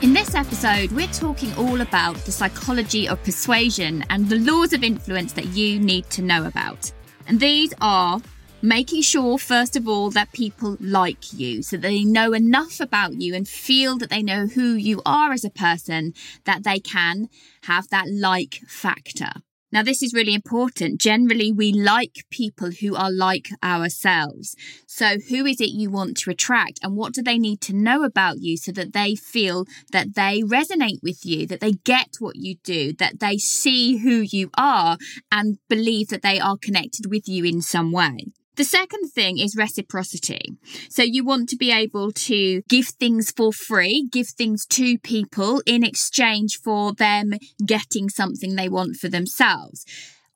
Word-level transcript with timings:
In 0.00 0.12
this 0.12 0.36
episode, 0.36 0.92
we're 0.92 1.08
talking 1.08 1.52
all 1.54 1.80
about 1.80 2.14
the 2.18 2.30
psychology 2.30 3.08
of 3.08 3.20
persuasion 3.24 4.04
and 4.10 4.28
the 4.28 4.38
laws 4.38 4.72
of 4.72 4.84
influence 4.84 5.32
that 5.32 5.46
you 5.46 5.80
need 5.80 6.08
to 6.10 6.22
know 6.22 6.46
about. 6.46 6.92
And 7.26 7.40
these 7.40 7.74
are 7.80 8.20
making 8.62 9.02
sure, 9.02 9.38
first 9.38 9.74
of 9.74 9.88
all, 9.88 10.10
that 10.10 10.30
people 10.32 10.76
like 10.78 11.32
you 11.32 11.64
so 11.64 11.76
they 11.76 12.04
know 12.04 12.32
enough 12.32 12.78
about 12.78 13.14
you 13.14 13.34
and 13.34 13.48
feel 13.48 13.98
that 13.98 14.08
they 14.08 14.22
know 14.22 14.46
who 14.46 14.74
you 14.74 15.02
are 15.04 15.32
as 15.32 15.44
a 15.44 15.50
person 15.50 16.14
that 16.44 16.62
they 16.62 16.78
can 16.78 17.28
have 17.62 17.88
that 17.88 18.08
like 18.08 18.60
factor. 18.68 19.32
Now, 19.70 19.82
this 19.82 20.02
is 20.02 20.14
really 20.14 20.34
important. 20.34 20.98
Generally, 21.00 21.52
we 21.52 21.72
like 21.72 22.24
people 22.30 22.70
who 22.70 22.96
are 22.96 23.10
like 23.10 23.48
ourselves. 23.62 24.56
So, 24.86 25.18
who 25.28 25.44
is 25.44 25.60
it 25.60 25.70
you 25.70 25.90
want 25.90 26.16
to 26.18 26.30
attract 26.30 26.80
and 26.82 26.96
what 26.96 27.12
do 27.12 27.22
they 27.22 27.38
need 27.38 27.60
to 27.62 27.74
know 27.74 28.02
about 28.02 28.38
you 28.38 28.56
so 28.56 28.72
that 28.72 28.94
they 28.94 29.14
feel 29.14 29.66
that 29.92 30.14
they 30.14 30.40
resonate 30.42 31.02
with 31.02 31.24
you, 31.26 31.46
that 31.48 31.60
they 31.60 31.72
get 31.72 32.16
what 32.18 32.36
you 32.36 32.56
do, 32.64 32.94
that 32.94 33.20
they 33.20 33.36
see 33.36 33.98
who 33.98 34.20
you 34.20 34.50
are 34.56 34.96
and 35.30 35.58
believe 35.68 36.08
that 36.08 36.22
they 36.22 36.40
are 36.40 36.56
connected 36.56 37.10
with 37.10 37.28
you 37.28 37.44
in 37.44 37.60
some 37.60 37.92
way? 37.92 38.26
The 38.58 38.64
second 38.64 39.10
thing 39.10 39.38
is 39.38 39.54
reciprocity. 39.56 40.58
So 40.90 41.04
you 41.04 41.24
want 41.24 41.48
to 41.50 41.56
be 41.56 41.70
able 41.70 42.10
to 42.10 42.62
give 42.62 42.88
things 42.88 43.30
for 43.30 43.52
free, 43.52 44.08
give 44.10 44.26
things 44.26 44.66
to 44.66 44.98
people 44.98 45.62
in 45.64 45.84
exchange 45.84 46.58
for 46.60 46.92
them 46.92 47.34
getting 47.64 48.08
something 48.08 48.56
they 48.56 48.68
want 48.68 48.96
for 48.96 49.08
themselves. 49.08 49.86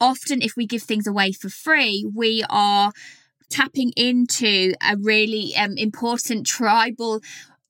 Often, 0.00 0.41
if 0.43 0.56
we 0.56 0.67
give 0.67 0.84
things 0.84 1.09
away 1.09 1.33
for 1.33 1.48
free, 1.48 2.09
we 2.15 2.45
are 2.48 2.93
tapping 3.50 3.91
into 3.97 4.75
a 4.89 4.97
really 4.97 5.56
um, 5.56 5.77
important 5.77 6.47
tribal 6.47 7.20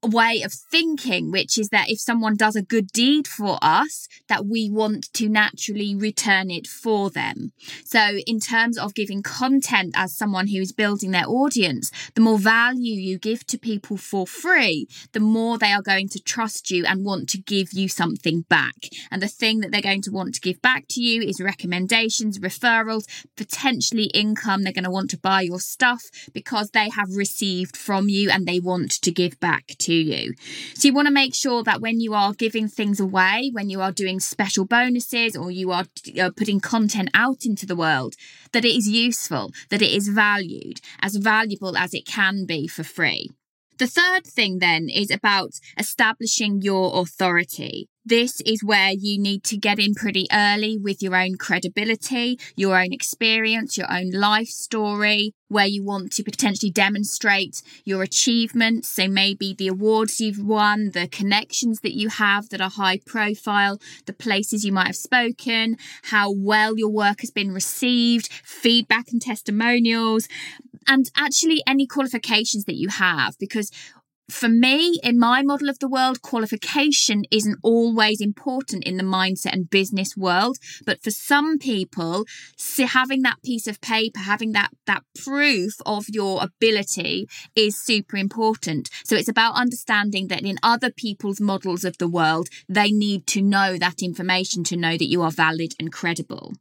way 0.08 0.42
of 0.42 0.52
thinking, 0.52 1.30
which 1.30 1.58
is 1.58 1.68
that 1.68 1.88
if 1.88 2.00
someone 2.00 2.36
does 2.36 2.56
a 2.56 2.62
good 2.62 2.88
deed 2.88 3.28
for 3.28 3.58
us, 3.62 4.08
that 4.28 4.46
we 4.46 4.68
want 4.70 5.12
to 5.14 5.28
naturally 5.28 5.94
return 5.94 6.50
it 6.50 6.66
for 6.66 7.10
them. 7.10 7.52
So, 7.84 8.18
in 8.26 8.40
terms 8.40 8.78
of 8.78 8.94
giving 8.94 9.22
content 9.22 9.94
as 9.96 10.16
someone 10.16 10.48
who 10.48 10.60
is 10.60 10.72
building 10.72 11.12
their 11.12 11.28
audience, 11.28 11.90
the 12.14 12.20
more 12.20 12.38
value 12.38 12.94
you 12.94 13.18
give 13.18 13.46
to 13.46 13.58
people 13.58 13.96
for 13.96 14.26
free, 14.26 14.88
the 15.12 15.20
more 15.20 15.58
they 15.58 15.72
are 15.72 15.82
going 15.82 16.08
to 16.08 16.20
trust 16.20 16.70
you 16.70 16.84
and 16.84 17.04
want 17.04 17.28
to 17.30 17.38
give 17.38 17.72
you 17.72 17.88
something 17.88 18.42
back. 18.48 18.74
And 19.10 19.22
the 19.22 19.28
thing 19.28 19.60
that 19.60 19.70
they're 19.70 19.80
going 19.80 20.02
to 20.02 20.10
want 20.10 20.34
to 20.34 20.40
give 20.40 20.60
back 20.60 20.84
to 20.90 21.00
you 21.00 21.22
is 21.22 21.40
recommendations, 21.40 22.38
referrals, 22.38 23.06
potentially 23.36 24.04
income. 24.14 24.62
They're 24.62 24.72
going 24.72 24.84
to 24.84 24.90
want 24.90 25.10
to 25.10 25.18
buy 25.18 25.42
your 25.42 25.60
stuff 25.60 26.02
because 26.32 26.70
they 26.70 26.88
have 26.88 27.14
received 27.14 27.76
from 27.76 28.08
you 28.08 28.30
and 28.30 28.46
they 28.46 28.60
want 28.60 28.90
to 29.02 29.12
give 29.12 29.38
back 29.38 29.66
to 29.78 29.91
to 29.92 30.12
you. 30.12 30.34
So 30.74 30.88
you 30.88 30.94
want 30.94 31.08
to 31.08 31.12
make 31.12 31.34
sure 31.34 31.62
that 31.64 31.80
when 31.80 32.00
you 32.00 32.14
are 32.14 32.32
giving 32.32 32.68
things 32.68 32.98
away, 33.00 33.50
when 33.52 33.70
you 33.70 33.80
are 33.80 33.92
doing 33.92 34.20
special 34.20 34.64
bonuses 34.64 35.36
or 35.36 35.50
you 35.50 35.70
are 35.70 35.86
putting 36.36 36.60
content 36.60 37.10
out 37.14 37.44
into 37.44 37.66
the 37.66 37.76
world, 37.76 38.14
that 38.52 38.64
it 38.64 38.74
is 38.74 38.88
useful, 38.88 39.52
that 39.70 39.82
it 39.82 39.90
is 39.90 40.08
valued, 40.08 40.80
as 41.00 41.16
valuable 41.16 41.76
as 41.76 41.94
it 41.94 42.06
can 42.06 42.44
be 42.46 42.66
for 42.66 42.84
free. 42.84 43.30
The 43.78 43.86
third 43.86 44.24
thing 44.24 44.58
then 44.58 44.88
is 44.88 45.10
about 45.10 45.52
establishing 45.76 46.62
your 46.62 47.00
authority. 47.00 47.88
This 48.04 48.40
is 48.40 48.64
where 48.64 48.90
you 48.90 49.20
need 49.20 49.44
to 49.44 49.56
get 49.56 49.78
in 49.78 49.94
pretty 49.94 50.26
early 50.32 50.76
with 50.76 51.02
your 51.02 51.14
own 51.14 51.36
credibility, 51.36 52.38
your 52.56 52.76
own 52.76 52.92
experience, 52.92 53.78
your 53.78 53.90
own 53.92 54.10
life 54.10 54.48
story, 54.48 55.34
where 55.46 55.66
you 55.66 55.84
want 55.84 56.10
to 56.12 56.24
potentially 56.24 56.70
demonstrate 56.70 57.62
your 57.84 58.02
achievements. 58.02 58.88
So 58.88 59.06
maybe 59.06 59.54
the 59.54 59.68
awards 59.68 60.20
you've 60.20 60.44
won, 60.44 60.90
the 60.90 61.06
connections 61.06 61.80
that 61.82 61.94
you 61.94 62.08
have 62.08 62.48
that 62.48 62.60
are 62.60 62.70
high 62.70 62.98
profile, 63.06 63.78
the 64.06 64.12
places 64.12 64.64
you 64.64 64.72
might 64.72 64.88
have 64.88 64.96
spoken, 64.96 65.76
how 66.04 66.32
well 66.32 66.76
your 66.76 66.90
work 66.90 67.20
has 67.20 67.30
been 67.30 67.52
received, 67.52 68.32
feedback 68.32 69.12
and 69.12 69.22
testimonials, 69.22 70.26
and 70.88 71.10
actually 71.16 71.62
any 71.66 71.86
qualifications 71.86 72.64
that 72.64 72.74
you 72.74 72.88
have 72.88 73.38
because 73.38 73.70
for 74.30 74.48
me, 74.48 74.98
in 75.02 75.18
my 75.18 75.42
model 75.42 75.68
of 75.68 75.78
the 75.78 75.88
world, 75.88 76.22
qualification 76.22 77.24
isn't 77.30 77.58
always 77.62 78.20
important 78.20 78.84
in 78.84 78.96
the 78.96 79.04
mindset 79.04 79.52
and 79.52 79.70
business 79.70 80.16
world. 80.16 80.56
But 80.86 81.02
for 81.02 81.10
some 81.10 81.58
people, 81.58 82.24
having 82.78 83.22
that 83.22 83.42
piece 83.44 83.66
of 83.66 83.80
paper, 83.80 84.20
having 84.20 84.52
that, 84.52 84.70
that 84.86 85.02
proof 85.22 85.74
of 85.84 86.06
your 86.08 86.42
ability 86.42 87.26
is 87.54 87.82
super 87.82 88.16
important. 88.16 88.88
So 89.04 89.16
it's 89.16 89.28
about 89.28 89.54
understanding 89.54 90.28
that 90.28 90.42
in 90.42 90.58
other 90.62 90.90
people's 90.90 91.40
models 91.40 91.84
of 91.84 91.98
the 91.98 92.08
world, 92.08 92.48
they 92.68 92.90
need 92.90 93.26
to 93.28 93.42
know 93.42 93.76
that 93.78 94.02
information 94.02 94.64
to 94.64 94.76
know 94.76 94.96
that 94.96 95.08
you 95.08 95.22
are 95.22 95.30
valid 95.30 95.74
and 95.78 95.92
credible. 95.92 96.52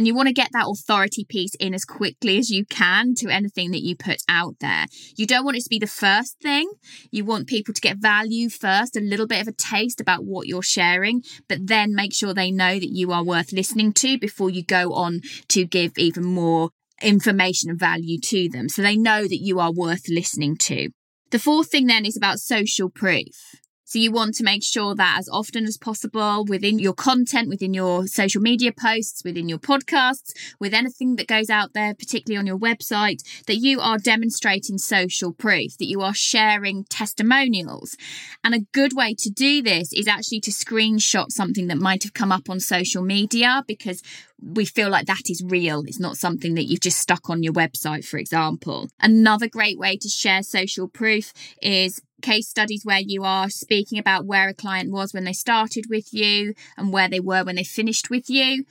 And 0.00 0.06
you 0.06 0.14
want 0.14 0.28
to 0.28 0.32
get 0.32 0.48
that 0.52 0.66
authority 0.66 1.26
piece 1.28 1.54
in 1.56 1.74
as 1.74 1.84
quickly 1.84 2.38
as 2.38 2.48
you 2.48 2.64
can 2.64 3.14
to 3.16 3.28
anything 3.28 3.70
that 3.72 3.82
you 3.82 3.94
put 3.94 4.22
out 4.30 4.54
there. 4.58 4.86
You 5.14 5.26
don't 5.26 5.44
want 5.44 5.58
it 5.58 5.64
to 5.64 5.68
be 5.68 5.78
the 5.78 5.86
first 5.86 6.40
thing. 6.40 6.70
You 7.10 7.26
want 7.26 7.48
people 7.48 7.74
to 7.74 7.80
get 7.82 7.98
value 7.98 8.48
first, 8.48 8.96
a 8.96 9.00
little 9.00 9.26
bit 9.26 9.42
of 9.42 9.48
a 9.48 9.52
taste 9.52 10.00
about 10.00 10.24
what 10.24 10.46
you're 10.46 10.62
sharing, 10.62 11.22
but 11.50 11.66
then 11.66 11.94
make 11.94 12.14
sure 12.14 12.32
they 12.32 12.50
know 12.50 12.78
that 12.78 12.88
you 12.88 13.12
are 13.12 13.22
worth 13.22 13.52
listening 13.52 13.92
to 13.92 14.16
before 14.16 14.48
you 14.48 14.64
go 14.64 14.94
on 14.94 15.20
to 15.48 15.66
give 15.66 15.92
even 15.98 16.24
more 16.24 16.70
information 17.02 17.68
and 17.68 17.78
value 17.78 18.18
to 18.20 18.48
them. 18.48 18.70
So 18.70 18.80
they 18.80 18.96
know 18.96 19.24
that 19.24 19.42
you 19.42 19.60
are 19.60 19.70
worth 19.70 20.08
listening 20.08 20.56
to. 20.60 20.88
The 21.30 21.38
fourth 21.38 21.70
thing 21.70 21.88
then 21.88 22.06
is 22.06 22.16
about 22.16 22.38
social 22.38 22.88
proof. 22.88 23.60
So 23.90 23.98
you 23.98 24.12
want 24.12 24.36
to 24.36 24.44
make 24.44 24.62
sure 24.62 24.94
that 24.94 25.16
as 25.18 25.28
often 25.28 25.64
as 25.64 25.76
possible 25.76 26.44
within 26.44 26.78
your 26.78 26.92
content, 26.92 27.48
within 27.48 27.74
your 27.74 28.06
social 28.06 28.40
media 28.40 28.70
posts, 28.70 29.24
within 29.24 29.48
your 29.48 29.58
podcasts, 29.58 30.32
with 30.60 30.72
anything 30.72 31.16
that 31.16 31.26
goes 31.26 31.50
out 31.50 31.72
there, 31.72 31.92
particularly 31.92 32.38
on 32.38 32.46
your 32.46 32.56
website, 32.56 33.24
that 33.46 33.56
you 33.56 33.80
are 33.80 33.98
demonstrating 33.98 34.78
social 34.78 35.32
proof, 35.32 35.76
that 35.78 35.88
you 35.88 36.02
are 36.02 36.14
sharing 36.14 36.84
testimonials. 36.84 37.96
And 38.44 38.54
a 38.54 38.60
good 38.70 38.92
way 38.94 39.12
to 39.18 39.28
do 39.28 39.60
this 39.60 39.92
is 39.92 40.06
actually 40.06 40.42
to 40.42 40.52
screenshot 40.52 41.32
something 41.32 41.66
that 41.66 41.78
might 41.78 42.04
have 42.04 42.14
come 42.14 42.30
up 42.30 42.48
on 42.48 42.60
social 42.60 43.02
media 43.02 43.64
because 43.66 44.04
we 44.40 44.64
feel 44.64 44.88
like 44.88 45.06
that 45.06 45.28
is 45.28 45.42
real. 45.44 45.82
It's 45.86 46.00
not 46.00 46.16
something 46.16 46.54
that 46.54 46.64
you've 46.64 46.80
just 46.80 46.98
stuck 46.98 47.28
on 47.28 47.42
your 47.42 47.52
website, 47.52 48.04
for 48.04 48.18
example. 48.18 48.88
Another 49.00 49.48
great 49.48 49.78
way 49.78 49.96
to 49.96 50.08
share 50.08 50.42
social 50.42 50.88
proof 50.88 51.32
is 51.60 52.00
case 52.20 52.48
studies 52.48 52.84
where 52.84 53.00
you 53.00 53.24
are 53.24 53.50
speaking 53.50 53.98
about 53.98 54.26
where 54.26 54.48
a 54.48 54.54
client 54.54 54.90
was 54.90 55.12
when 55.12 55.24
they 55.24 55.32
started 55.32 55.86
with 55.88 56.12
you 56.12 56.54
and 56.76 56.92
where 56.92 57.08
they 57.08 57.20
were 57.20 57.44
when 57.44 57.56
they 57.56 57.64
finished 57.64 58.10
with 58.10 58.30
you. 58.30 58.64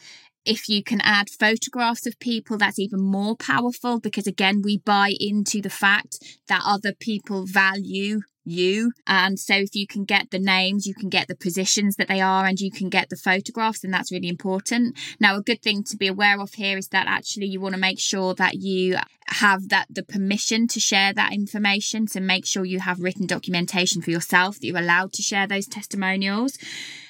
If 0.46 0.70
you 0.70 0.84
can 0.84 1.02
add 1.02 1.30
photographs 1.30 2.08
of 2.08 2.20
people, 2.20 2.58
that's 2.58 2.80
even 2.80 3.02
more 3.02 3.36
powerful 3.36 4.00
because, 4.00 4.26
again, 4.26 4.62
we 4.64 4.78
buy 4.78 5.14
into 5.20 5.62
the 5.62 5.70
fact 5.70 6.18
that 6.48 6.64
other 6.66 6.94
people 6.94 7.46
value 7.46 8.22
you. 8.50 8.92
And 9.08 9.40
so 9.40 9.56
if 9.56 9.76
you 9.76 9.88
can 9.88 10.06
get 10.06 10.32
the 10.32 10.40
names, 10.40 10.86
you 10.86 10.94
can 10.94 11.10
get 11.10 11.28
the 11.28 11.36
positions 11.36 11.96
that 11.96 12.08
they 12.08 12.22
are, 12.22 12.46
and 12.46 12.60
you 12.60 12.72
can 12.72 12.90
get 12.90 13.10
the 13.10 13.16
photographs, 13.16 13.84
and 13.84 13.94
that's 13.94 14.12
really 14.12 14.30
important. 14.30 14.98
Now, 15.20 15.38
a 15.38 15.42
good 15.42 15.62
thing 15.62 15.84
to 15.86 15.98
be 15.98 16.08
aware 16.08 16.40
of 16.40 16.54
here 16.54 16.78
is 16.78 16.90
that 16.90 17.08
actually 17.08 17.48
you 17.48 17.62
want 17.62 17.76
to 17.76 17.82
make 17.82 18.00
sure 18.00 18.34
that 18.36 18.56
you 18.56 18.98
have 19.28 19.70
that 19.70 19.86
the 19.90 20.04
permission 20.04 20.68
to 20.68 20.80
share 20.80 21.14
that 21.14 21.34
information. 21.34 22.08
So 22.08 22.20
make 22.20 22.46
sure 22.46 22.66
you 22.66 22.80
have 22.80 23.00
written 23.00 23.28
documentation 23.28 24.02
for 24.02 24.12
yourself 24.12 24.60
that 24.60 24.66
you're 24.66 24.78
allowed 24.78 25.14
to 25.14 25.22
share 25.22 25.48
those 25.48 25.68
testimonials 25.68 26.58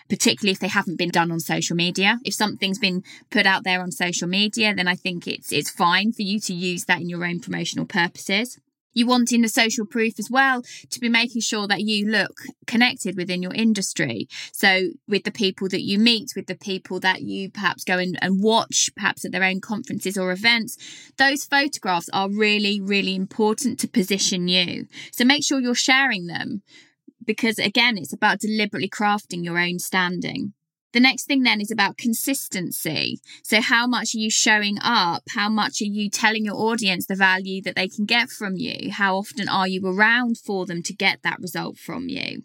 particularly 0.09 0.51
if 0.51 0.59
they 0.59 0.67
haven't 0.67 0.97
been 0.97 1.09
done 1.09 1.31
on 1.31 1.39
social 1.39 1.75
media. 1.75 2.19
If 2.25 2.33
something's 2.33 2.79
been 2.79 3.03
put 3.29 3.45
out 3.45 3.63
there 3.63 3.79
on 3.81 3.91
social 3.91 4.27
media, 4.27 4.73
then 4.73 4.87
I 4.87 4.95
think 4.95 5.27
it's 5.27 5.51
it's 5.51 5.69
fine 5.69 6.11
for 6.11 6.23
you 6.23 6.39
to 6.41 6.53
use 6.53 6.85
that 6.85 6.99
in 6.99 7.09
your 7.09 7.23
own 7.23 7.39
promotional 7.39 7.85
purposes. 7.85 8.59
You 8.93 9.05
want 9.05 9.31
in 9.31 9.41
the 9.41 9.49
social 9.49 9.85
proof 9.85 10.19
as 10.19 10.29
well 10.29 10.63
to 10.89 10.99
be 10.99 11.09
making 11.09 11.41
sure 11.41 11.67
that 11.67 11.81
you 11.81 12.09
look 12.09 12.41
connected 12.65 13.15
within 13.15 13.41
your 13.41 13.53
industry. 13.53 14.27
So, 14.51 14.89
with 15.07 15.23
the 15.23 15.31
people 15.31 15.69
that 15.69 15.81
you 15.81 15.99
meet, 15.99 16.31
with 16.35 16.47
the 16.47 16.55
people 16.55 16.99
that 17.01 17.21
you 17.21 17.51
perhaps 17.51 17.83
go 17.83 17.97
and, 17.97 18.17
and 18.21 18.41
watch, 18.41 18.89
perhaps 18.95 19.25
at 19.25 19.31
their 19.31 19.43
own 19.43 19.61
conferences 19.61 20.17
or 20.17 20.31
events, 20.31 20.77
those 21.17 21.45
photographs 21.45 22.09
are 22.13 22.29
really, 22.29 22.81
really 22.81 23.15
important 23.15 23.79
to 23.79 23.87
position 23.87 24.47
you. 24.47 24.87
So, 25.11 25.23
make 25.23 25.43
sure 25.43 25.59
you're 25.59 25.75
sharing 25.75 26.27
them 26.27 26.63
because, 27.25 27.59
again, 27.59 27.97
it's 27.97 28.13
about 28.13 28.39
deliberately 28.39 28.89
crafting 28.89 29.43
your 29.43 29.59
own 29.59 29.79
standing. 29.79 30.53
The 30.91 30.99
next 30.99 31.25
thing 31.25 31.43
then 31.43 31.61
is 31.61 31.69
about 31.69 31.97
consistency. 31.97 33.19
So, 33.43 33.61
how 33.61 33.85
much 33.85 34.15
are 34.15 34.19
you 34.19 34.31
showing 34.31 34.77
up? 34.81 35.23
How 35.35 35.47
much 35.49 35.81
are 35.81 35.85
you 35.85 36.09
telling 36.09 36.45
your 36.45 36.55
audience 36.55 37.05
the 37.05 37.15
value 37.15 37.61
that 37.61 37.75
they 37.75 37.87
can 37.87 38.05
get 38.05 38.29
from 38.29 38.55
you? 38.55 38.91
How 38.91 39.17
often 39.17 39.47
are 39.47 39.67
you 39.67 39.85
around 39.85 40.37
for 40.39 40.65
them 40.65 40.81
to 40.83 40.93
get 40.93 41.21
that 41.23 41.39
result 41.39 41.77
from 41.77 42.09
you? 42.09 42.41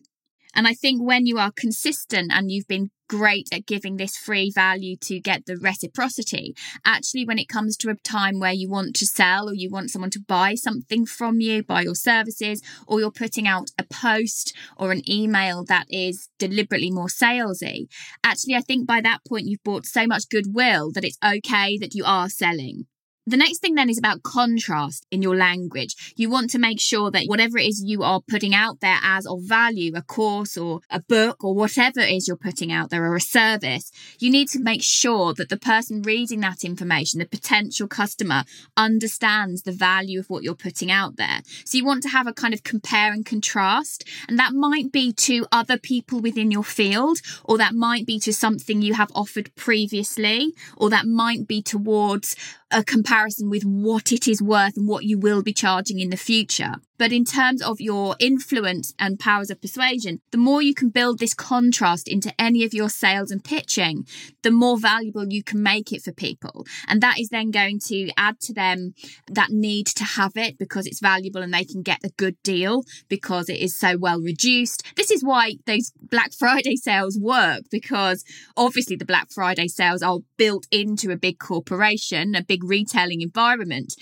And 0.55 0.69
I 0.69 0.75
think 0.75 1.03
when 1.03 1.27
you 1.27 1.39
are 1.39 1.53
consistent 1.57 2.31
and 2.33 2.51
you've 2.51 2.69
been 2.69 2.91
great 3.17 3.49
at 3.53 3.67
giving 3.67 3.97
this 3.97 4.17
free 4.17 4.51
value 4.51 4.97
to 4.97 5.21
get 5.21 5.47
the 5.47 5.57
reciprocity, 5.57 6.55
actually, 6.85 7.25
when 7.25 7.39
it 7.39 7.49
comes 7.49 7.77
to 7.77 7.91
a 7.91 7.95
time 7.95 8.41
where 8.41 8.53
you 8.53 8.69
want 8.69 8.97
to 8.97 9.07
sell 9.07 9.49
or 9.49 9.55
you 9.55 9.71
want 9.71 9.91
someone 9.91 10.11
to 10.11 10.21
buy 10.27 10.55
something 10.55 11.07
from 11.07 11.41
you, 11.41 11.63
buy 11.63 11.83
your 11.83 11.95
services, 11.95 12.61
or 12.89 13.01
you're 13.01 13.11
putting 13.11 13.47
out 13.47 13.71
a 13.79 13.85
post 13.85 14.53
or 14.77 14.91
an 14.91 15.09
email 15.09 15.65
that 15.65 15.87
is 15.89 16.29
deliberately 16.39 16.91
more 16.91 17.07
salesy, 17.07 17.87
actually, 18.25 18.57
I 18.57 18.61
think 18.61 18.87
by 18.87 19.01
that 19.03 19.21
point 19.29 19.47
you've 19.47 19.63
bought 19.65 19.87
so 19.87 20.07
much 20.07 20.29
goodwill 20.29 20.91
that 20.93 21.05
it's 21.05 21.19
okay 21.25 21.79
that 21.79 21.95
you 21.95 22.05
are 22.05 22.29
selling. 22.29 22.87
The 23.27 23.39
next 23.39 23.61
thing 23.61 23.75
then 23.75 23.89
is 23.89 23.97
about 23.97 24.23
contrast 24.23 25.07
in 25.11 25.23
your 25.23 25.35
language. 25.35 26.13
You 26.15 26.29
want 26.29 26.51
to 26.51 26.59
make 26.59 26.79
sure 26.79 27.11
that 27.11 27.25
whatever 27.25 27.57
it 27.57 27.67
is 27.67 27.83
you 27.83 28.03
are 28.03 28.21
putting 28.21 28.55
out 28.55 28.81
there 28.81 28.99
as 29.03 29.27
of 29.27 29.41
value, 29.45 29.93
a 29.95 30.03
course 30.03 30.59
or 30.59 30.81
a 30.91 31.01
book 31.01 31.43
or 31.43 31.55
whatever 31.55 32.01
it 32.01 32.11
is 32.11 32.29
you're 32.29 32.37
putting 32.37 32.71
out 32.71 32.91
there 32.91 33.03
or 33.11 33.17
a 33.17 33.23
service, 33.23 33.91
you 34.19 34.31
need 34.31 34.49
to 34.49 34.61
make 34.61 34.83
sure 34.83 35.33
that 35.33 35.49
the 35.49 35.57
person 35.57 36.03
reading 36.03 36.41
that 36.41 36.65
information, 36.65 37.19
the 37.19 37.25
potential 37.25 37.89
customer, 37.89 38.45
understands 38.77 39.63
the 39.63 39.73
value 39.73 40.21
of 40.21 40.29
what 40.29 40.43
you're 40.43 40.55
putting 40.55 40.91
out 40.91 41.17
there. 41.17 41.41
So 41.65 41.79
you 41.79 41.85
want 41.87 42.03
to 42.03 42.11
have 42.11 42.27
a 42.27 42.35
kind 42.35 42.53
of 42.53 42.63
compare 42.63 43.11
and 43.11 43.25
contrast. 43.25 44.07
And 44.29 44.39
that 44.39 44.53
might 44.53 44.93
be 44.93 45.15
to 45.15 45.47
other 45.51 45.79
people 45.79 46.21
within 46.21 46.51
your 46.51 46.63
field, 46.63 47.21
or 47.43 47.57
that 47.57 47.73
might 47.73 48.05
be 48.05 48.19
to 48.21 48.35
something 48.35 48.83
you 48.83 48.93
have 48.93 49.11
offered 49.15 49.55
previously, 49.55 50.53
or 50.77 50.91
that 50.91 51.07
might 51.07 51.49
be 51.49 51.63
towards 51.63 52.37
a 52.71 52.85
comparison 52.85 53.14
with 53.49 53.63
what 53.65 54.11
it 54.11 54.27
is 54.27 54.43
worth 54.43 54.77
and 54.77 54.89
what 54.89 55.05
you 55.05 55.19
will 55.19 55.43
be 55.43 55.53
charging 55.53 56.01
in 56.01 56.11
the 56.11 56.17
future. 56.17 56.75
But 56.97 57.13
in 57.13 57.25
terms 57.25 57.61
of 57.61 57.81
your 57.81 58.17
influence 58.21 58.95
and 58.99 59.19
powers 59.19 59.51
of 59.51 59.61
persuasion, 59.61 60.21
the 60.31 60.39
more 60.39 60.63
you 60.63 60.75
can 60.75 60.91
build 60.91 61.19
this 61.19 61.35
contrast 61.35 62.09
into 62.09 62.33
any 62.41 62.65
of 62.65 62.73
your 62.73 62.89
sales 62.89 63.31
and 63.31 63.43
pitching, 63.43 64.07
the 64.43 64.51
more 64.51 64.79
valuable 64.79 65.27
you 65.29 65.43
can 65.43 65.63
make 65.63 65.93
it 65.93 66.03
for 66.03 66.13
people. 66.13 66.67
And 66.87 67.01
that 67.01 67.19
is 67.19 67.31
then 67.31 67.51
going 67.51 67.81
to 67.87 68.11
add 68.17 68.41
to 68.43 68.53
them 68.53 68.95
that 69.29 69.51
need 69.51 69.87
to 69.89 70.05
have 70.05 70.33
it 70.37 70.59
because 70.59 70.87
it's 70.87 71.01
valuable 71.01 71.43
and 71.43 71.53
they 71.53 71.65
can 71.65 71.83
get 71.83 72.05
a 72.05 72.11
good 72.11 72.37
deal 72.43 72.85
because 73.09 73.49
it 73.49 73.61
is 73.61 73.77
so 73.77 73.97
well 73.97 74.21
reduced. 74.21 74.85
This 74.97 75.11
is 75.11 75.25
why 75.25 75.55
those 75.67 75.93
Black 76.01 76.33
Friday 76.33 76.77
sales 76.77 77.19
work 77.19 77.63
because 77.71 78.25
obviously 78.57 78.97
the 78.97 79.05
Black 79.05 79.31
Friday 79.31 79.69
sales 79.69 80.03
are 80.03 80.19
built 80.37 80.67
into 80.71 81.11
a 81.11 81.17
big 81.17 81.39
corporation, 81.39 82.35
a 82.35 82.43
big 82.43 82.63
retailing 82.63 83.21
environment 83.21 83.95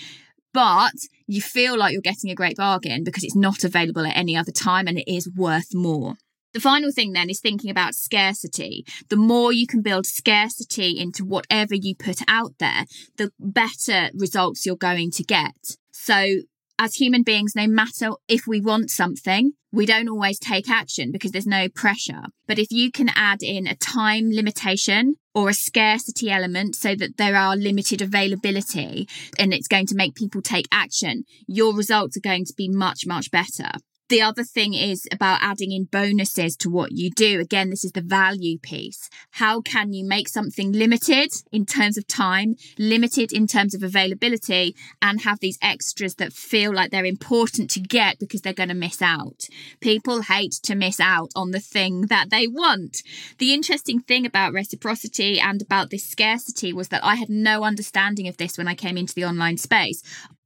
but 0.53 0.93
you 1.33 1.41
feel 1.41 1.79
like 1.79 1.93
you're 1.93 2.03
getting 2.03 2.31
a 2.31 2.35
great 2.35 2.57
bargain 2.57 3.05
because 3.05 3.25
it's 3.25 3.35
not 3.35 3.65
available 3.65 4.07
at 4.07 4.17
any 4.17 4.37
other 4.37 4.53
time 4.53 4.87
and 4.87 4.99
it 4.99 5.11
is 5.11 5.31
worth 5.35 5.75
more. 5.75 6.15
The 6.53 6.61
final 6.61 6.93
thing 6.93 7.13
then 7.13 7.31
is 7.31 7.41
thinking 7.41 7.71
about 7.71 7.95
scarcity. 7.95 8.85
The 9.09 9.17
more 9.17 9.53
you 9.53 9.67
can 9.67 9.81
build 9.81 10.05
scarcity 10.05 10.99
into 10.99 11.25
whatever 11.25 11.75
you 11.75 11.95
put 11.95 12.21
out 12.29 12.53
there, 12.59 12.85
the 13.17 13.31
better 13.41 14.11
results 14.15 14.67
you're 14.67 14.77
going 14.77 15.11
to 15.13 15.25
get. 15.25 15.55
So 15.91 16.43
as 16.79 16.97
human 16.97 17.23
beings, 17.23 17.55
no 17.57 17.67
matter 17.67 18.11
if 18.29 18.47
we 18.47 18.61
want 18.61 18.91
something, 18.91 19.53
we 19.73 19.87
don't 19.87 20.11
always 20.11 20.39
take 20.39 20.69
action 20.69 21.11
because 21.11 21.33
there's 21.33 21.47
no 21.47 21.71
pressure. 21.71 22.25
But 22.47 22.59
if 22.59 22.71
you 22.71 22.93
can 22.93 23.09
add 23.15 23.43
in 23.43 23.67
a 23.67 23.75
time 23.75 24.31
limitation 24.31 25.15
or 25.35 25.49
a 25.49 25.55
scarcity 25.55 26.31
element 26.31 26.77
so 26.77 26.95
that 26.95 27.17
there 27.17 27.37
are 27.37 27.57
limited 27.57 28.03
availability 28.03 29.09
and 29.39 29.53
it's 29.53 29.69
going 29.69 29.87
to 29.87 29.95
make 29.95 30.15
people 30.15 30.43
take 30.43 30.67
action, 30.71 31.25
your 31.47 31.75
results 31.75 32.17
are 32.17 32.21
going 32.21 32.45
to 32.45 32.55
be 32.57 32.69
much, 32.69 33.07
much 33.07 33.31
better. 33.31 33.73
The 34.13 34.21
other 34.21 34.45
thing 34.45 34.75
is 34.75 35.09
about 35.11 35.39
adding 35.41 35.73
in 35.73 35.85
bonuses 35.85 36.55
to 36.59 36.69
what 36.69 36.93
you 36.93 37.09
do. 37.09 37.41
Again, 37.41 37.71
this 37.71 37.83
is 37.83 37.93
the 37.93 38.03
value 38.03 38.59
piece. 38.59 39.09
How 39.31 39.63
can 39.63 39.95
you 39.95 40.07
make 40.07 40.29
something 40.29 40.71
limited 40.71 41.31
in 41.51 41.65
terms 41.65 41.97
of 41.97 42.07
time, 42.07 42.57
limited 42.79 43.33
in 43.33 43.47
terms 43.47 43.75
of 43.75 43.83
availability, 43.83 44.77
and 45.01 45.23
have 45.23 45.41
these 45.41 45.59
extras 45.63 46.17
that 46.17 46.35
feel 46.35 46.75
like 46.75 46.91
they're 46.91 47.07
important 47.07 47.71
to 47.71 47.81
get 47.81 48.19
because 48.19 48.43
they're 48.43 48.53
going 48.53 48.69
to 48.69 48.75
miss 48.75 49.01
out? 49.01 49.47
People 49.81 50.21
hate 50.21 50.61
to 50.65 50.75
miss 50.75 51.01
out 51.01 51.31
on 51.35 51.53
the 51.53 51.59
thing 51.59 52.03
that 52.09 52.29
they 52.29 52.47
want. 52.47 53.03
The 53.39 53.55
interesting 53.55 53.99
thing 53.99 54.27
about 54.27 54.53
reciprocity 54.53 55.41
and 55.41 55.63
about 55.63 55.89
this 55.89 56.05
scarcity 56.05 56.75
was 56.75 56.89
that 56.89 57.03
I 57.03 57.15
had 57.15 57.31
no 57.31 57.65
understanding 57.65 58.29
of 58.29 58.37
this 58.37 58.59
when 58.59 58.69
I 58.69 58.75
came 58.75 58.99
into 58.99 59.15
the 59.15 59.25
online 59.25 59.57
space. 59.57 60.03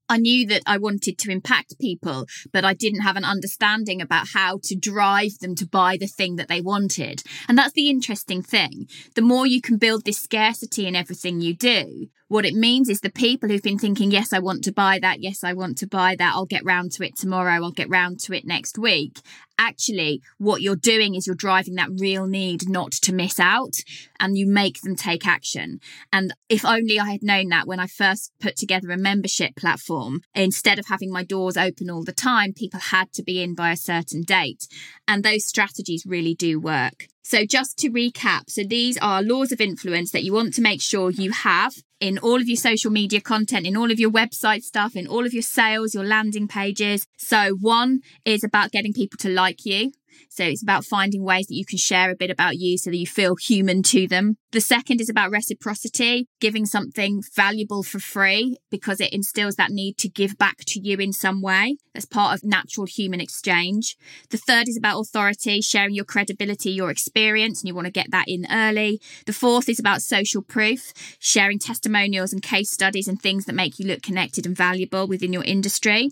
I 0.09 0.19
knew 0.19 0.47
that 0.47 0.63
I 0.67 0.79
wanted 0.79 1.19
to 1.19 1.31
impact 1.31 1.79
people, 1.81 2.27
but 2.53 2.65
I 2.65 2.75
didn't 2.75 3.01
have 3.01 3.17
an 3.17 3.25
understanding 3.25 4.01
about 4.01 4.29
how 4.35 4.59
to 4.65 4.77
drive 4.77 5.39
them 5.41 5.55
to 5.57 5.67
buy 5.67 5.97
the 5.99 6.07
thing 6.07 6.37
that 6.37 6.49
they 6.49 6.61
wanted. 6.61 7.23
And 7.49 7.59
that's 7.59 7.73
the 7.73 7.91
interesting 7.91 8.43
thing. 8.43 8.87
The 9.15 9.23
more 9.23 9.47
you 9.47 9.61
can 9.61 9.79
build 9.79 10.05
this 10.05 10.19
scarcity 10.19 10.87
in 10.87 10.95
everything 10.95 11.41
you 11.41 11.55
do, 11.55 12.09
what 12.29 12.45
it 12.45 12.55
means 12.55 12.89
is 12.89 13.01
the 13.01 13.11
people 13.11 13.49
who've 13.49 13.63
been 13.63 13.79
thinking, 13.79 14.11
yes, 14.11 14.33
I 14.33 14.41
want 14.41 14.65
to 14.65 14.73
buy 14.73 14.99
that. 15.01 15.21
Yes, 15.21 15.45
I 15.45 15.53
want 15.53 15.79
to 15.79 15.87
buy 15.87 16.17
that. 16.17 16.35
I'll 16.35 16.45
get 16.45 16.65
round 16.65 16.91
to 16.93 17.05
it 17.05 17.17
tomorrow. 17.17 17.63
I'll 17.65 17.71
get 17.71 17.89
round 17.89 18.19
to 18.21 18.33
it 18.33 18.45
next 18.45 18.79
week. 18.79 19.21
Actually, 19.59 20.21
what 20.37 20.61
you're 20.61 20.77
doing 20.77 21.15
is 21.15 21.27
you're 21.27 21.37
driving 21.37 21.77
that 21.77 21.89
real 21.99 22.27
need 22.27 22.69
not 22.69 22.91
to 22.93 23.15
miss 23.15 23.39
out 23.39 23.77
and 24.19 24.37
you 24.37 24.47
make 24.47 24.81
them 24.81 24.97
take 24.97 25.27
action. 25.27 25.79
And 26.13 26.35
if 26.49 26.65
only 26.65 26.99
I 26.99 27.13
had 27.13 27.23
known 27.23 27.49
that 27.51 27.67
when 27.67 27.79
I 27.79 27.87
first 27.87 28.33
put 28.41 28.57
together 28.57 28.91
a 28.91 28.99
membership 28.99 29.55
platform, 29.57 30.21
instead 30.35 30.81
of 30.81 30.87
having 30.89 31.13
my 31.13 31.23
doors 31.23 31.57
open 31.57 31.89
all 31.89 32.03
the 32.03 32.13
time, 32.13 32.53
people 32.53 32.81
had 32.81 33.13
to 33.13 33.23
be 33.23 33.41
in 33.41 33.55
by 33.55 33.71
a 33.71 33.77
certain 33.77 34.23
date. 34.23 34.67
And 35.07 35.23
those 35.23 35.47
strategies 35.47 36.05
really 36.05 36.35
do 36.35 36.61
work. 36.61 37.07
So, 37.23 37.45
just 37.45 37.77
to 37.79 37.91
recap, 37.91 38.51
so 38.51 38.63
these 38.63 38.97
are 38.99 39.21
laws 39.21 39.51
of 39.51 39.61
influence 39.61 40.13
that 40.13 40.23
you 40.23 40.33
want 40.33 40.55
to 40.55 40.63
make 40.63 40.81
sure 40.81 41.11
you 41.11 41.33
have 41.33 41.75
in 42.01 42.19
all 42.19 42.41
of 42.41 42.49
your 42.49 42.57
social 42.57 42.91
media 42.91 43.21
content, 43.21 43.67
in 43.67 43.77
all 43.77 43.91
of 43.91 43.99
your 43.99 44.11
website 44.11 44.63
stuff, 44.63 44.97
in 44.97 45.07
all 45.07 45.25
of 45.27 45.33
your 45.33 45.43
sales, 45.43 45.95
your 45.95 46.05
landing 46.05 46.47
pages. 46.49 47.07
So, 47.17 47.57
one 47.61 48.01
is 48.25 48.45
about 48.45 48.73
getting 48.73 48.93
people 48.93 49.17
to 49.19 49.29
like 49.29 49.65
you. 49.65 49.93
So 50.29 50.45
it's 50.45 50.63
about 50.63 50.85
finding 50.85 51.25
ways 51.25 51.47
that 51.47 51.55
you 51.55 51.65
can 51.65 51.79
share 51.79 52.11
a 52.11 52.17
bit 52.17 52.31
about 52.31 52.57
you 52.57 52.79
so 52.79 52.91
that 52.91 52.97
you 52.97 53.07
feel 53.07 53.37
human 53.37 53.83
to 53.85 54.07
them. 54.07 54.37
The 54.53 54.61
second 54.61 55.01
is 55.01 55.11
about 55.11 55.31
reciprocity, 55.31 56.29
giving 56.41 56.67
something 56.67 57.23
valuable 57.35 57.83
for 57.83 57.99
free 57.99 58.57
because 58.71 59.01
it 59.01 59.13
instills 59.13 59.57
that 59.57 59.71
need 59.71 59.99
to 59.99 60.09
give 60.09 60.39
back 60.39 60.59
to 60.69 60.81
you 60.81 60.99
in 60.99 61.13
some 61.13 61.43
way. 61.43 61.77
That's 61.93 62.07
part 62.07 62.35
of 62.35 62.45
natural 62.45 62.87
human 62.87 63.21
exchange. 63.21 63.97
The 64.31 64.39
third 64.39 64.69
is 64.69 64.77
about 64.77 65.01
authority, 65.01 65.61
sharing 65.61 65.95
your 65.95 66.05
credibility, 66.05 66.71
your 66.71 66.91
experience, 66.91 67.61
and 67.61 67.69
you 67.69 67.75
want 67.75 67.87
to 67.87 67.93
get 67.93 68.11
that 68.11 68.29
in 68.29 68.47
early. 68.51 69.01
The 69.27 69.33
fourth 69.33 69.69
is 69.69 69.79
about 69.79 70.03
social 70.03 70.43
proof, 70.43 70.93
sharing 71.19 71.59
testimonials 71.59 72.33
and 72.33 72.43
case 72.43 72.71
studies 72.71 73.09
and 73.09 73.21
things 73.21 73.45
that 73.45 73.55
make 73.55 73.79
you 73.79 73.87
look 73.87 74.03
connected 74.03 74.47
and 74.47 74.57
valuable 74.57 75.07
within 75.07 75.33
your 75.33 75.45
industry. 75.45 76.11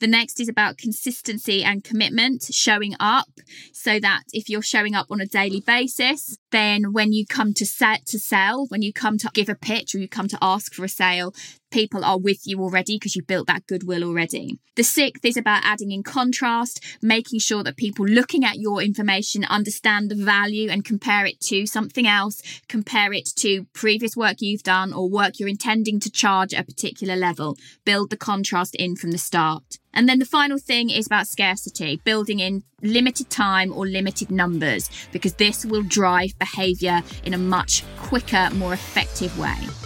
The 0.00 0.06
next 0.06 0.40
is 0.40 0.48
about 0.48 0.78
consistency 0.78 1.62
and 1.64 1.84
commitment, 1.84 2.44
showing 2.50 2.94
up 3.00 3.28
so 3.72 3.98
that 4.00 4.22
if 4.32 4.48
you're 4.48 4.62
showing 4.62 4.94
up 4.94 5.06
on 5.10 5.20
a 5.20 5.26
daily 5.26 5.60
basis, 5.60 6.36
then 6.50 6.92
when 6.92 7.12
you 7.12 7.26
come 7.26 7.52
to 7.54 7.66
set 7.66 8.06
to 8.06 8.18
sell, 8.18 8.66
when 8.66 8.82
you 8.82 8.92
come 8.92 9.18
to 9.18 9.30
give 9.34 9.48
a 9.48 9.54
pitch 9.54 9.94
or 9.94 9.98
you 9.98 10.08
come 10.08 10.28
to 10.28 10.38
ask 10.40 10.74
for 10.74 10.84
a 10.84 10.88
sale, 10.88 11.34
people 11.70 12.04
are 12.04 12.18
with 12.18 12.46
you 12.46 12.60
already 12.60 12.96
because 12.96 13.16
you 13.16 13.22
built 13.22 13.46
that 13.46 13.66
goodwill 13.66 14.04
already. 14.04 14.58
The 14.76 14.84
sixth 14.84 15.24
is 15.24 15.36
about 15.36 15.64
adding 15.64 15.90
in 15.90 16.02
contrast, 16.02 16.84
making 17.00 17.40
sure 17.40 17.62
that 17.62 17.76
people 17.76 18.06
looking 18.06 18.44
at 18.44 18.58
your 18.58 18.82
information 18.82 19.44
understand 19.44 20.10
the 20.10 20.14
value 20.14 20.68
and 20.68 20.84
compare 20.84 21.24
it 21.24 21.40
to 21.42 21.66
something 21.66 22.06
else, 22.06 22.42
compare 22.68 23.12
it 23.12 23.30
to 23.36 23.64
previous 23.72 24.16
work 24.16 24.36
you've 24.40 24.62
done 24.62 24.92
or 24.92 25.08
work 25.08 25.38
you're 25.38 25.48
intending 25.48 25.98
to 26.00 26.10
charge 26.10 26.52
at 26.52 26.60
a 26.60 26.66
particular 26.66 27.16
level. 27.16 27.56
Build 27.84 28.10
the 28.10 28.16
contrast 28.16 28.74
in 28.74 28.96
from 28.96 29.12
the 29.12 29.18
start. 29.18 29.78
And 29.94 30.06
then 30.06 30.18
the 30.18 30.26
final 30.26 30.58
thing 30.58 30.90
is 30.90 31.06
about 31.06 31.26
scarcity, 31.26 32.02
building 32.04 32.38
in 32.38 32.64
limited 32.82 33.30
time 33.30 33.72
or 33.72 33.86
limited 33.86 34.30
numbers, 34.30 34.90
because 35.10 35.32
this 35.34 35.64
will 35.64 35.82
drive 35.82 36.38
behavior 36.38 37.02
in 37.24 37.32
a 37.32 37.38
much 37.38 37.82
quicker, 37.96 38.50
more 38.52 38.74
effective 38.74 39.38
way. 39.38 39.85